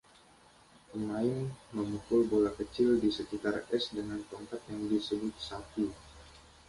[0.89, 1.43] Pemain
[1.77, 5.85] memukul bola kecil di sekitar es dengan tongkat yang disebut sapu.